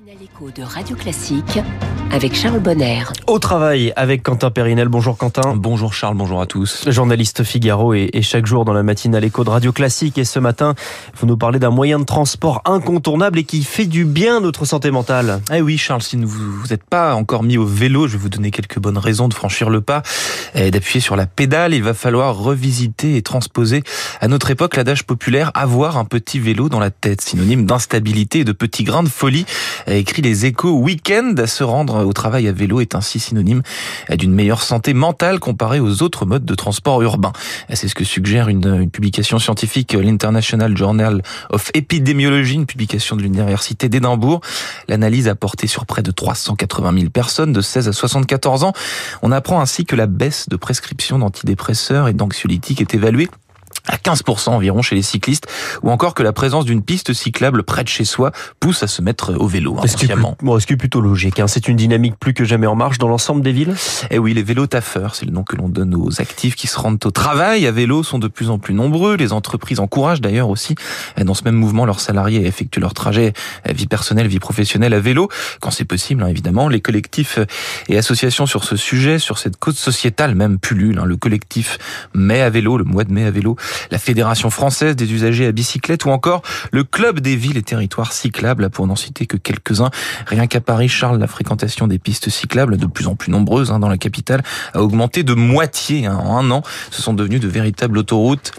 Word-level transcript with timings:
matinale 0.00 0.22
écho 0.22 0.50
de 0.50 0.62
Radio 0.62 0.96
Classique 0.96 1.58
avec 2.10 2.34
Charles 2.34 2.60
Bonner. 2.60 3.02
Au 3.26 3.38
travail 3.38 3.92
avec 3.96 4.22
Quentin 4.22 4.50
Périnel. 4.50 4.88
Bonjour 4.88 5.16
Quentin. 5.16 5.54
Bonjour 5.54 5.92
Charles, 5.92 6.16
bonjour 6.16 6.40
à 6.40 6.46
tous. 6.46 6.84
Journaliste 6.88 7.44
Figaro 7.44 7.94
et, 7.94 8.08
et 8.12 8.22
chaque 8.22 8.46
jour 8.46 8.64
dans 8.64 8.72
la 8.72 8.82
matinale 8.82 9.24
écho 9.24 9.44
de 9.44 9.50
Radio 9.50 9.72
Classique. 9.72 10.18
Et 10.18 10.24
ce 10.24 10.38
matin, 10.38 10.74
vous 11.16 11.26
nous 11.26 11.36
parlez 11.36 11.58
d'un 11.58 11.70
moyen 11.70 11.98
de 11.98 12.04
transport 12.04 12.62
incontournable 12.64 13.38
et 13.38 13.44
qui 13.44 13.62
fait 13.62 13.86
du 13.86 14.04
bien 14.04 14.38
à 14.38 14.40
notre 14.40 14.64
santé 14.64 14.90
mentale. 14.90 15.40
Eh 15.52 15.60
oui 15.60 15.78
Charles, 15.78 16.02
si 16.02 16.16
vous 16.16 16.66
n'êtes 16.68 16.84
pas 16.84 17.14
encore 17.14 17.42
mis 17.42 17.58
au 17.58 17.66
vélo, 17.66 18.06
je 18.06 18.12
vais 18.12 18.22
vous 18.22 18.28
donner 18.28 18.50
quelques 18.50 18.78
bonnes 18.78 18.98
raisons 18.98 19.28
de 19.28 19.34
franchir 19.34 19.70
le 19.70 19.80
pas 19.80 20.02
et 20.54 20.70
d'appuyer 20.70 21.00
sur 21.00 21.16
la 21.16 21.26
pédale. 21.26 21.74
Il 21.74 21.82
va 21.82 21.94
falloir 21.94 22.36
revisiter 22.36 23.16
et 23.16 23.22
transposer 23.22 23.82
à 24.20 24.28
notre 24.28 24.50
époque 24.50 24.76
l'adage 24.76 25.04
populaire 25.04 25.50
avoir 25.54 25.96
un 25.96 26.04
petit 26.04 26.38
vélo 26.38 26.68
dans 26.68 26.80
la 26.80 26.90
tête, 26.90 27.20
synonyme 27.20 27.66
d'instabilité 27.66 28.40
et 28.40 28.44
de 28.44 28.52
petits 28.52 28.84
grains 28.84 29.02
de 29.02 29.08
folie 29.08 29.46
a 29.90 29.94
écrit 29.94 30.22
les 30.22 30.46
échos 30.46 30.72
week-end. 30.72 31.34
Se 31.46 31.64
rendre 31.64 32.04
au 32.04 32.12
travail 32.12 32.48
à 32.48 32.52
vélo 32.52 32.80
est 32.80 32.94
ainsi 32.94 33.18
synonyme 33.18 33.62
d'une 34.10 34.32
meilleure 34.32 34.62
santé 34.62 34.94
mentale 34.94 35.40
comparée 35.40 35.80
aux 35.80 36.02
autres 36.02 36.26
modes 36.26 36.44
de 36.44 36.54
transport 36.54 37.02
urbain. 37.02 37.32
C'est 37.72 37.88
ce 37.88 37.94
que 37.94 38.04
suggère 38.04 38.48
une, 38.48 38.88
publication 38.90 39.38
scientifique, 39.38 39.92
l'International 39.92 40.76
Journal 40.76 41.22
of 41.50 41.70
Epidemiology, 41.74 42.54
une 42.54 42.66
publication 42.66 43.16
de 43.16 43.22
l'Université 43.22 43.88
d'Édimbourg. 43.88 44.40
L'analyse 44.88 45.28
a 45.28 45.34
porté 45.34 45.66
sur 45.66 45.86
près 45.86 46.02
de 46.02 46.10
380 46.10 46.92
000 46.98 47.10
personnes 47.10 47.52
de 47.52 47.60
16 47.60 47.88
à 47.88 47.92
74 47.92 48.64
ans. 48.64 48.72
On 49.22 49.32
apprend 49.32 49.60
ainsi 49.60 49.84
que 49.84 49.96
la 49.96 50.06
baisse 50.06 50.48
de 50.48 50.56
prescription 50.56 51.18
d'antidépresseurs 51.18 52.08
et 52.08 52.12
d'anxiolytiques 52.12 52.80
est 52.80 52.94
évaluée 52.94 53.28
à 53.88 53.96
15% 53.96 54.50
environ 54.50 54.82
chez 54.82 54.94
les 54.94 55.02
cyclistes, 55.02 55.46
ou 55.82 55.90
encore 55.90 56.14
que 56.14 56.22
la 56.22 56.32
présence 56.32 56.64
d'une 56.64 56.82
piste 56.82 57.12
cyclable 57.12 57.62
près 57.62 57.84
de 57.84 57.88
chez 57.88 58.04
soi 58.04 58.32
pousse 58.58 58.82
à 58.82 58.86
se 58.86 59.02
mettre 59.02 59.34
au 59.38 59.46
vélo 59.46 59.76
Ce 59.86 59.96
qui 59.96 60.06
est, 60.06 60.12
inconsciemment. 60.12 60.36
bon, 60.42 60.58
est 60.58 60.76
plutôt 60.76 61.00
logique. 61.00 61.40
Hein? 61.40 61.46
C'est 61.46 61.68
une 61.68 61.76
dynamique 61.76 62.14
plus 62.18 62.34
que 62.34 62.44
jamais 62.44 62.66
en 62.66 62.74
marche 62.74 62.98
dans 62.98 63.08
l'ensemble 63.08 63.42
des 63.42 63.52
villes? 63.52 63.74
Eh 64.10 64.18
oui, 64.18 64.34
les 64.34 64.42
vélos 64.42 64.66
taffeurs, 64.66 65.14
c'est 65.14 65.26
le 65.26 65.32
nom 65.32 65.42
que 65.42 65.56
l'on 65.56 65.68
donne 65.68 65.94
aux 65.94 66.20
actifs 66.20 66.54
qui 66.54 66.66
se 66.66 66.78
rendent 66.78 67.04
au 67.04 67.10
travail 67.10 67.66
à 67.66 67.72
vélo, 67.72 68.02
sont 68.02 68.18
de 68.18 68.28
plus 68.28 68.50
en 68.50 68.58
plus 68.58 68.74
nombreux. 68.74 69.16
Les 69.16 69.32
entreprises 69.32 69.80
encouragent 69.80 70.20
d'ailleurs 70.20 70.48
aussi 70.48 70.74
dans 71.22 71.34
ce 71.34 71.44
même 71.44 71.54
mouvement 71.54 71.86
leurs 71.86 72.00
salariés 72.00 72.44
à 72.44 72.46
effectuer 72.46 72.80
leur 72.80 72.94
trajet 72.94 73.32
vie 73.68 73.86
personnelle, 73.86 74.26
vie 74.26 74.38
professionnelle 74.38 74.94
à 74.94 75.00
vélo, 75.00 75.28
quand 75.60 75.70
c'est 75.70 75.84
possible, 75.84 76.22
hein, 76.22 76.28
évidemment. 76.28 76.68
Les 76.68 76.80
collectifs 76.80 77.38
et 77.88 77.98
associations 77.98 78.46
sur 78.46 78.64
ce 78.64 78.76
sujet, 78.76 79.18
sur 79.18 79.38
cette 79.38 79.56
cause 79.56 79.76
sociétale 79.76 80.34
même 80.34 80.58
pullulent. 80.58 80.98
Hein. 80.98 81.04
Le 81.04 81.16
collectif 81.16 81.78
Mai 82.14 82.40
à 82.40 82.50
vélo, 82.50 82.76
le 82.76 82.84
mois 82.84 83.04
de 83.04 83.12
mai 83.12 83.24
à 83.24 83.30
vélo, 83.30 83.56
la 83.90 83.98
Fédération 83.98 84.50
française 84.50 84.96
des 84.96 85.12
usagers 85.12 85.46
à 85.46 85.52
bicyclette 85.52 86.04
ou 86.04 86.10
encore 86.10 86.42
le 86.72 86.84
Club 86.84 87.20
des 87.20 87.36
villes 87.36 87.56
et 87.56 87.62
territoires 87.62 88.12
cyclables, 88.12 88.70
pour 88.70 88.86
n'en 88.86 88.96
citer 88.96 89.26
que 89.26 89.36
quelques-uns. 89.36 89.90
Rien 90.26 90.46
qu'à 90.46 90.60
Paris, 90.60 90.88
Charles, 90.88 91.18
la 91.18 91.26
fréquentation 91.26 91.86
des 91.86 91.98
pistes 91.98 92.30
cyclables, 92.30 92.76
de 92.76 92.86
plus 92.86 93.06
en 93.06 93.14
plus 93.14 93.30
nombreuses 93.30 93.70
hein, 93.70 93.78
dans 93.78 93.88
la 93.88 93.98
capitale, 93.98 94.42
a 94.74 94.82
augmenté 94.82 95.22
de 95.22 95.34
moitié 95.34 96.06
hein, 96.06 96.16
en 96.16 96.38
un 96.38 96.50
an. 96.50 96.62
Ce 96.90 97.02
sont 97.02 97.14
devenus 97.14 97.40
de 97.40 97.48
véritables 97.48 97.98
autoroutes 97.98 98.52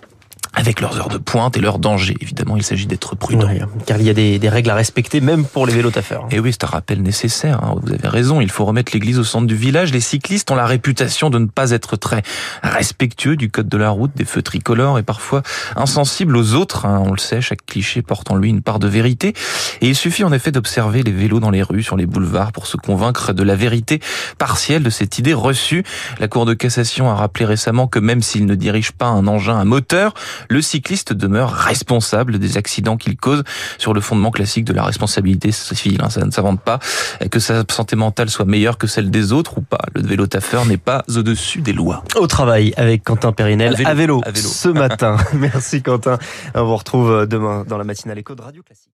avec 0.62 0.80
leurs 0.80 0.95
heures 1.00 1.09
de 1.09 1.17
pointe 1.17 1.58
et 1.58 1.59
leurs 1.59 1.80
dangers. 1.80 2.16
Évidemment, 2.22 2.56
il 2.56 2.62
s'agit 2.62 2.86
d'être 2.86 3.16
prudent. 3.16 3.48
Oui, 3.50 3.59
car 3.88 4.00
il 4.00 4.06
y 4.06 4.12
a 4.12 4.14
des, 4.14 4.38
des, 4.38 4.48
règles 4.50 4.70
à 4.70 4.76
respecter, 4.76 5.20
même 5.20 5.44
pour 5.44 5.66
les 5.66 5.73
vélos 5.73 5.90
taffeurs. 5.90 6.28
Et 6.30 6.40
oui, 6.40 6.52
c'est 6.52 6.64
un 6.66 6.67
rappel 6.67 7.02
nécessaire. 7.02 7.64
Hein. 7.64 7.76
Vous 7.81 7.92
avez 7.92 8.08
raison. 8.08 8.42
Il 8.42 8.52
faut 8.52 8.64
remettre 8.64 8.92
l'église 8.94 9.17
au 9.17 9.23
centre 9.23 9.48
du 9.48 9.56
village. 9.56 9.92
Les 9.92 10.00
cyclistes 10.00 10.52
ont 10.52 10.56
la 10.56 10.67
réputation 10.67 11.32
de 11.32 11.39
ne 11.39 11.48
pas 11.48 11.72
être 11.72 11.95
très 11.95 12.22
respectueux 12.62 13.36
du 13.38 13.50
code 13.50 13.70
de 13.70 13.78
la 13.78 13.89
route, 13.89 14.12
des 14.16 14.23
feux 14.23 14.44
tricolores 14.44 15.00
et 15.00 15.04
parfois 15.04 15.42
insensibles 15.76 16.38
aux 16.38 16.54
autres. 16.54 16.86
Hein. 16.86 17.02
On 17.08 17.12
le 17.12 17.17
sait, 17.17 17.42
chaque 17.42 17.66
cliché 17.66 18.04
porte 18.04 18.30
en 18.30 18.36
lui 18.36 18.50
une 18.50 18.62
part 18.62 18.78
de 18.78 18.88
vérité. 18.88 19.34
Et 19.82 19.88
il 19.88 19.95
suffit 19.95 20.23
en 20.23 20.32
effet 20.32 20.52
d'observer 20.52 21.02
les 21.02 21.12
vélos 21.12 21.39
dans 21.39 21.50
les 21.50 21.64
rues, 21.64 21.82
sur 21.82 21.98
les 21.98 22.06
boulevards, 22.06 22.52
pour 22.52 22.67
se 22.67 22.78
convaincre 22.78 23.34
de 23.34 23.42
la 23.42 23.56
vérité 23.56 24.00
partielle 24.38 24.84
de 24.84 24.92
cette 24.92 25.17
idée 25.17 25.34
reçue. 25.34 25.84
La 26.20 26.28
Cour 26.28 26.45
de 26.45 26.54
cassation 26.54 27.09
a 27.09 27.16
rappelé 27.16 27.45
récemment 27.45 27.88
que 27.88 27.98
même 27.98 28.22
s'il 28.22 28.45
ne 28.45 28.54
dirige 28.54 28.92
pas 28.92 29.08
un 29.08 29.26
engin 29.26 29.58
à 29.58 29.66
moteur, 29.66 30.14
le 30.52 30.62
cycliste 30.62 31.14
demeure 31.14 31.52
responsable 31.52 32.38
des 32.38 32.58
accidents 32.58 32.98
qu'il 32.98 33.16
cause 33.16 33.44
sur 33.78 33.94
le 33.94 34.02
fondement 34.02 34.32
classique 34.32 34.66
de 34.66 34.73
la 34.73 34.84
responsabilité 34.84 35.52
civile. 35.52 36.02
Ça 36.10 36.26
ne 36.26 36.32
s'invente 36.32 36.62
pas. 36.62 36.80
Que 37.32 37.39
sa 37.39 37.64
santé 37.72 37.95
mentale 37.95 38.30
soit 38.30 38.45
meilleure 38.45 38.78
que 38.78 38.88
celle 38.88 39.10
des 39.10 39.32
autres 39.32 39.58
ou 39.60 39.61
pas. 39.61 39.80
Le 39.95 40.02
vélo 40.02 40.28
taffeur 40.28 40.66
n'est 40.66 40.78
pas 40.78 41.04
au-dessus 41.16 41.61
des 41.61 41.73
lois. 41.73 42.04
Au 42.16 42.28
travail 42.28 42.73
avec 42.76 43.04
Quentin 43.04 43.32
Périnel 43.32 43.73
à 43.73 43.78
vélo, 43.78 43.90
à 43.90 43.94
vélo, 43.94 44.22
à 44.26 44.32
vélo. 44.32 44.48
ce 44.50 44.67
matin. 44.84 45.17
Merci 45.34 45.82
Quentin. 45.82 46.17
On 46.54 46.66
vous 46.66 46.76
retrouve 46.76 47.26
demain 47.28 47.64
dans 47.67 47.78
la 47.78 47.84
matinale 47.86 48.20
écho 48.20 48.36
de 48.36 48.42
Radio 48.42 48.61
Classique. 48.61 48.92